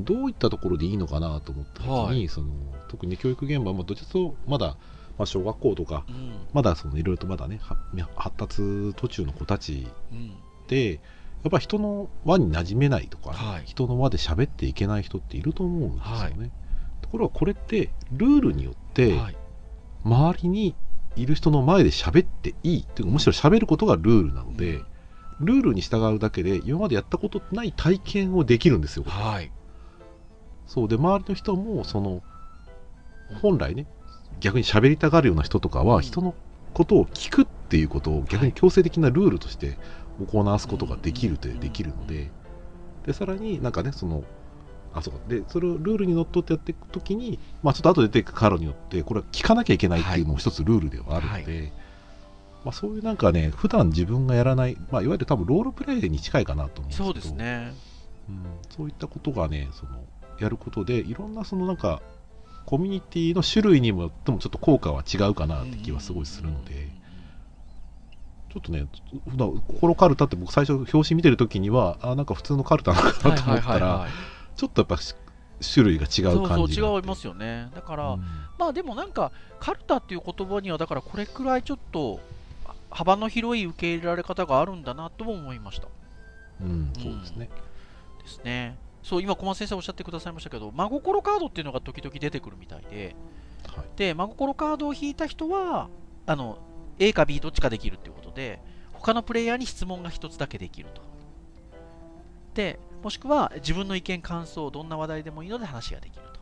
[0.00, 2.48] どういったところでいいのかなと思った時に、はいその
[2.88, 4.76] 特に教育現場もどちらかというとまだ、
[5.18, 6.46] まあ、小学校とかうん。
[6.52, 7.76] まだそのいろいろとまだねは
[8.16, 10.32] 発達途中の子たちうん。
[10.68, 11.00] で
[11.42, 16.50] やっぱ人の輪に馴染めないとか、はい人の輪で喋っていけない人っていると思うんですよね。
[17.02, 19.36] ところがこれってルールによってはい。
[20.04, 20.74] 周りに
[21.16, 24.86] いる人の前で喋っていいというかむしろ喋ることがルールなので、うん
[25.40, 29.04] ルールに従うだけで今までやったことない体験をできるんですよ。
[29.04, 29.50] はい。
[30.74, 30.88] そう。
[30.88, 32.22] で周りの人もその
[33.40, 33.86] 本来ね
[34.40, 36.02] 逆に喋りたがるような人とかはうん。
[36.02, 36.34] 人の
[36.74, 39.78] ことを聞くっていうことを逆に強制的なルールとして
[40.26, 42.30] 行わすことができるとうんできるので。
[43.06, 44.24] でさらになんかねその
[44.94, 45.20] あそうか。
[45.28, 51.72] でそれをルールにのっとってやっていくときに、まあ、ちょっと後で出てくるカードによってこれは聞かなきゃいけないっていうのも一つルールではあるので、
[52.64, 57.04] まあ、そういうなんかね普段自分がやらない、まあ、いわゆる多分ロールプレイに近いかなと思うんですけど。
[57.04, 57.72] そうですね。
[58.26, 60.02] うん、そういったことがねその
[60.38, 62.02] やることでいろんなそのなんか
[62.66, 66.88] コミュニティの種類にもよってもちょっと効果は違うかなって気はすごいするので、
[68.52, 68.86] ちょっとね
[69.28, 74.34] 普段心カルタって僕最初表紙見てる時にはあなんか普通のカルタなのかなと思ったらい。
[74.56, 75.14] ちょっとやっぱし
[75.60, 77.68] 種類が違うそうそう感じがあって違いますよね。
[77.74, 78.24] だから、うん
[78.58, 82.20] まあでもなんか、カルタっていう言葉には、だからこれくらいちょっと
[82.90, 85.88] 幅の広い受け入れられ方があるんだなとも思いました。
[86.60, 87.50] うん、そうですね、
[88.22, 88.76] ですね。
[89.04, 93.14] そう、今、小松先生おっしゃってくださいましたけど、真心カードっていうのが時々出てくるみたいで、
[93.68, 95.90] はいで、真心カードを引いた人は、
[96.26, 96.58] あの、
[96.98, 98.60] A か B どっちかできるっていうことで、
[98.94, 101.02] 他のプレイヤーに質問が一つだけできると。
[102.54, 106.40] で、もしくは自分の意見、感想、どんな話題でもいいので話ができると。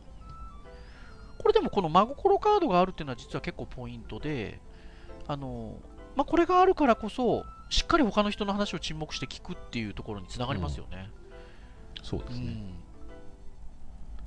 [1.39, 4.61] これでもこの真心カードがあるっていうのは実は結構ポイントで、
[5.27, 5.75] あの、
[6.15, 11.09] まあ、これがあるからこそ、しっかり他の人の話を沈黙して聞くっていうところにつながりますよね。
[12.03, 12.73] そうですね、うん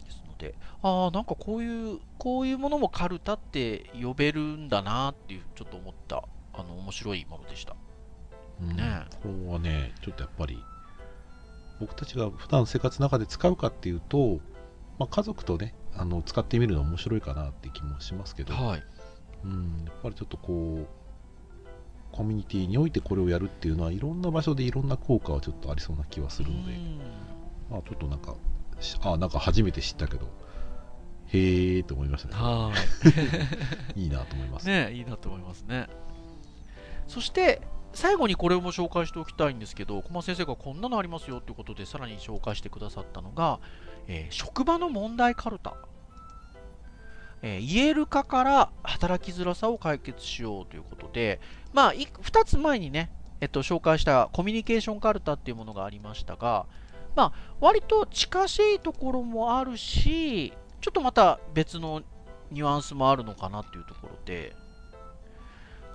[0.04, 7.76] ですので、ああ、なんかこういう、こういうものもカルタって呼べるんだなっていう、ちょっと思った、あの、面白いものでした。
[8.60, 8.76] うん。
[8.76, 10.62] ねこれはねちょっとやっぱり
[11.80, 14.40] 僕たちが普段生活の中で使うかっていうと、
[14.98, 18.82] まあ、家族とねあの使ってみるのは面白いかなって気もしますけど、はい。
[19.44, 20.86] うん、やっぱりちょっとこう
[22.12, 26.98] コミュニティにおいてこれをやるっていうのはいろんな場所でいろんな効果はちょっとありそうな気はするので、うん。
[26.98, 27.35] ま
[27.70, 28.34] あ、ちょっとなんか
[28.80, 30.28] しあなんか初めて知ったけど
[31.28, 32.34] へーと思いましたね。
[32.34, 32.72] は
[33.94, 34.66] いいいなと思います。
[34.66, 35.88] ねいいなと思いますね。
[37.08, 43.58] そして、最後にこれも紹介しておきたいんですけど、駒先生がこんなのありますよということで、さらに紹介してくださったのが、
[44.06, 45.74] えー職場の問題カルタ。
[47.42, 51.40] えー言えるかから働きづらさを解決しようということで、
[51.72, 56.66] まあ、い2つ前にね、えっと、紹介したコミュニケーションカルタっていうものがありましたが、
[57.16, 62.02] まあ、割と近しいところもあるし、ちょっとまた別の
[62.50, 64.54] ニュアンスもあるのかなっていうところで、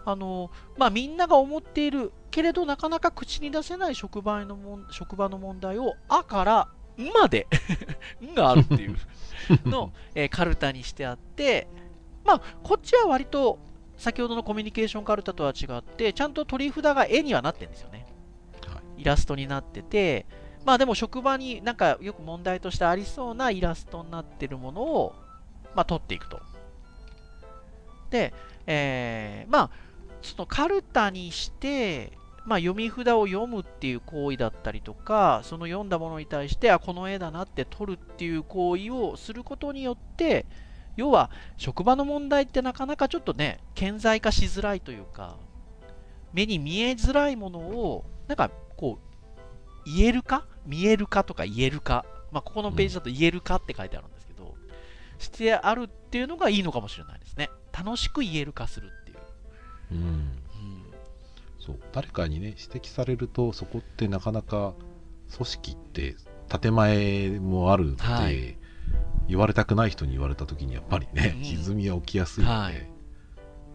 [0.04, 7.48] あのまあ、みんなが思っているけれどなかなか口に出せない職場のもん職場の問題を「あ」から「ん」まで
[8.20, 8.98] 「ん」があるっていう。
[9.66, 11.68] の、 えーカルタにしてあって、
[12.24, 13.60] まあ、こっちは割と
[13.98, 18.06] 先ほどのコミュニケーションカルタとは違ってちゃんと取り札が絵にはなってるんですよね、
[18.68, 20.26] はイラストになってて
[20.66, 25.16] まあでも職場になんかよく問題としてありそうなイラストになってるものを、
[25.76, 26.40] まあ、取っていくと。
[28.10, 28.34] で、
[28.68, 32.12] えーまあそのカルタにして、
[32.46, 40.46] まあ、読み札を読むっていう行為だったりとか、その読んだものに対して、あ、この絵だなって取るっていう行為をすることによって、
[40.96, 45.38] 要は職場の問題ってなかなかちょっとね、顕在化しづらいというか、
[46.34, 52.06] 目に見えづらいものを、なんかこう、言えるか見えるかとか言えるか。
[52.32, 54.56] まあ、ここのページだと言えるかって書いてあるんですけど、
[55.20, 57.50] してあるっていうのがいいのかもしれないですね。
[57.78, 59.18] 楽しく言える化するっていう。
[59.92, 59.98] うん。
[59.98, 60.32] うん。
[61.60, 61.80] そう。
[61.92, 64.74] 誰かにね指摘されるとそこってなかなか
[65.36, 66.16] 組織って
[66.60, 68.58] 建前もあるので、はい。
[69.28, 71.44] 言われたくない人に言われた時にやっぱりね、うん。
[71.44, 72.74] 歪みは起きやすいので、はい。
[72.74, 72.80] だ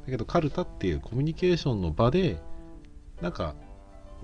[0.06, 2.40] けどカルタっていうコミュニケーションの場で
[3.20, 3.54] なんか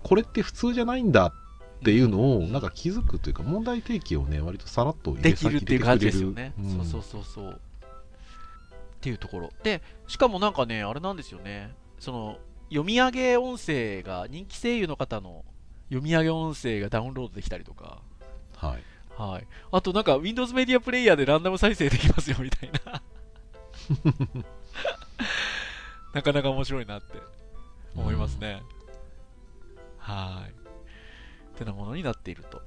[0.03, 1.35] これって普通じゃないんだ
[1.83, 6.69] っていうのをなんか気づくというか問題提起をね割とさらっと入でれ先きるっていう感じですよねてく。
[6.69, 7.53] れるそうそうそうそう。
[7.53, 7.55] っ
[9.01, 9.51] ていうところ。
[9.65, 11.75] で、しかもなんかね、あれなんですよね。
[11.99, 15.45] その、読み上げ音声が、人気声優の方の
[15.89, 17.99] 読み上げ音声がダウンロードできたりとか、
[18.63, 18.83] うんはい
[19.17, 19.47] はい。
[19.73, 23.03] あとなんか Windows メディアプレイヤーでランダム再生できますよみたいな。
[26.15, 27.19] なかなか面白いなって
[27.95, 28.63] 思いますね。
[29.99, 30.62] はい。
[31.63, 32.63] ってなものになっていると。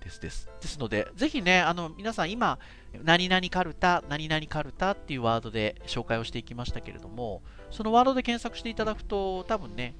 [0.00, 0.48] ですです。
[0.60, 2.58] ですので、ぜひね、あの、皆さん今、
[3.02, 9.94] 何々カルタ、何々カルタっていうワードで紹介をしていきましたけれども、そのワードで検索していただくと、多分ね、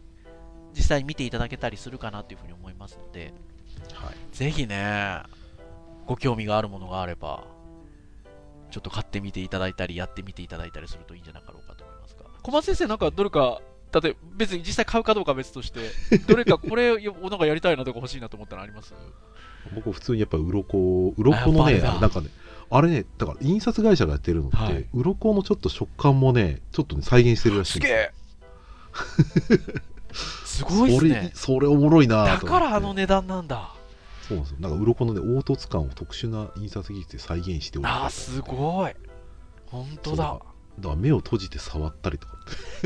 [0.75, 3.35] 実際に見ていただけたりするかなというふうに思いますので、
[3.95, 5.23] はいぜひね、
[6.07, 7.45] ご興味があるものがあれば、
[8.71, 12.25] ちょっと買ってみていただいたり、やってみていただいたりするといいんじゃなかろうかと思いますが。
[12.43, 13.61] 小松先生、なんかどれか、
[13.93, 15.81] 例えば別に実際買うかどうかは別として、
[16.27, 16.99] どれかこれを
[17.31, 18.93] なんかやりたいなとか欲しいなと思ったのあります？
[19.75, 22.29] 僕普通にやっぱ鱗鱗のねなんかね
[22.71, 24.87] あれねだから印刷会社がやってるのって、はい。
[24.95, 27.95] 鱗のちょっと食感もねちょっとね再現してるらしいすよ。
[27.95, 28.13] え。
[30.45, 31.33] すごいっすね。
[31.35, 33.75] それそれおもろいなだからあの値段なんだ。
[34.23, 34.59] そうなんですよ。
[34.61, 38.93] なんか鱗のね凹凸感を特殊な印刷技術で再現しておいてあー、すごい。
[39.67, 40.41] 本当だ。
[40.79, 42.39] だから目を閉じて触ったりとか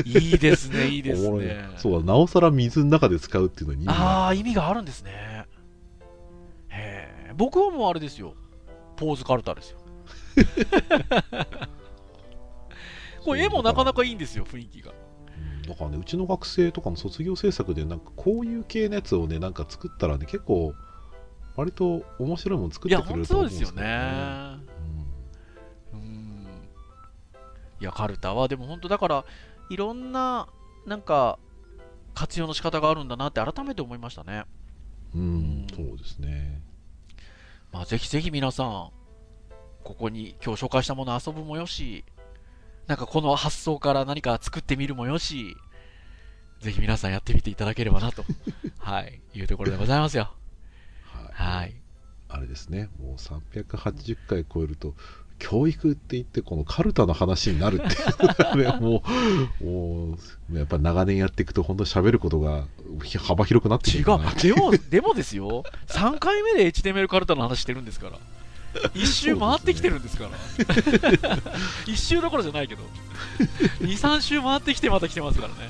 [0.05, 1.69] いいですね、いいですね。
[1.77, 5.45] そうなおさら水の中で使うっていうのにああ、意味があるんですね。
[6.69, 7.33] へえ。
[7.35, 8.35] 僕はもうあれですよ。
[8.97, 9.79] ポーズカルタですよ。
[13.23, 14.91] これ絵もなかなかいいんですよ、雰囲気が。
[14.91, 15.03] うん
[15.63, 20.73] だからねうちの学生とかも卒業制作でなんかこういう系のやつをねなんか作ったらね結構
[21.55, 24.57] 割と面白いもの作ってくれると思うんですよね。
[27.83, 29.25] いや、カルタは、でも本当だから、
[29.69, 30.47] いろんな、
[30.85, 31.37] なんか、
[32.15, 34.45] 活用の仕方があるんだなって改めて思いましたね。
[35.13, 36.61] うん、そうですね
[37.73, 38.91] まあ、ぜひぜひ皆さん、
[39.83, 42.05] ここに今日紹介したもの遊ぶもよし、
[42.87, 45.57] なんかこの発想から何か作ってみるもよし、
[46.61, 48.23] ぜひ皆さんやってみていただければなと、
[48.79, 50.31] はい、いうところでございますよ。
[51.33, 51.83] はいはい。
[52.33, 54.95] あれですねもう380回超えると
[55.43, 59.03] 教育って言ってこのカルタの話になるっていうのがねも
[59.59, 60.17] うも
[60.49, 62.63] うやっぱり長年やっていくと本当に喋ることが
[63.19, 64.05] 幅広くなってく違う
[64.41, 65.63] でも、でもですよ。
[65.87, 68.17] 3回目で HTML カルタの話してるんですから。
[68.93, 70.31] 一周回ってきてるんですから。
[71.85, 72.83] 一周どころじゃないけど。
[73.81, 75.69] 2、3周回ってきてまた来てますからね。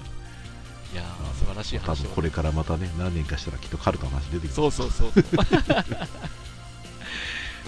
[0.93, 5.11] いやー、素晴らしい多話を分これからまたね何年かしたらきっとカルタの話出てくるそうそうそう。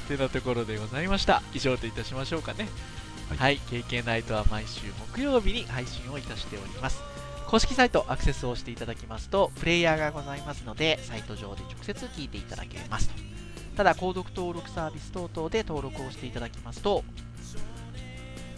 [0.01, 1.41] てなところでございました。
[1.53, 2.67] 以上といたしましょうかね。
[3.29, 4.81] は、はいい KK ナイトは毎週
[5.13, 7.01] 木曜日に配信をいたしております。
[7.47, 13.15] 公式サイトアクセスをしていただきますと、プレイヤーがございますので、サイト上で直接聞いていただけますと。
[13.77, 17.03] ただ、購読登録サービス等々で登録をしていただきますと、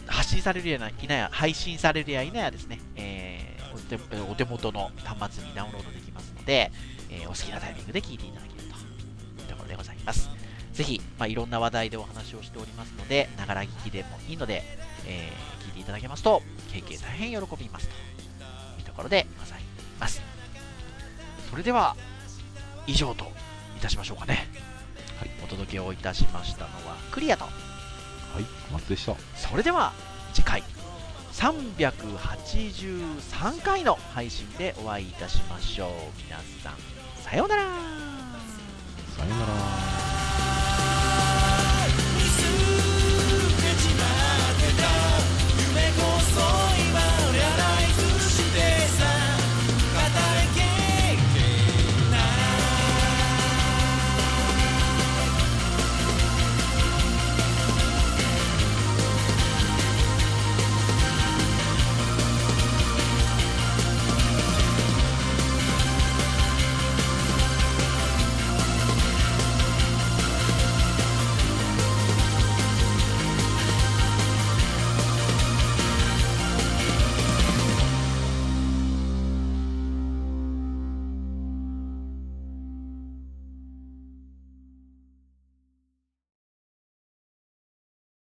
[0.07, 6.71] 発信されるやいなや、配信されるやいなやですね、えー、お手お手元の端末にダウンロードできますので、
[7.09, 10.36] えー、お好きなタイミングで聞いていただけるというところでございます。
[10.77, 14.61] ぜひ、まあ、いろんな話題でお話をしておりますので、ながら聞きでもいいので、
[15.07, 17.93] えー、聞いていただけますと、経験大変喜びますと
[18.79, 19.61] いうところでござい
[19.99, 20.21] ます。
[21.49, 21.95] それでは、
[22.85, 23.25] 以上と
[23.75, 24.47] いたしましょうかね。
[25.19, 27.45] はい、お届けをいたしましたのはクリアと。
[27.45, 27.53] はい、
[28.71, 29.15] 松でした。
[29.35, 29.93] それでは、
[30.31, 30.63] 次回、
[31.33, 35.89] 383回の配信でお会いいたしましょう。
[36.23, 36.75] 皆さん、
[37.23, 37.63] さようなら